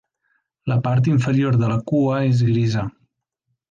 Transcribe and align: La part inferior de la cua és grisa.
La 0.71 0.77
part 0.87 1.11
inferior 1.13 1.61
de 1.65 1.71
la 1.75 1.79
cua 1.93 2.19
és 2.35 2.45
grisa. 2.53 2.91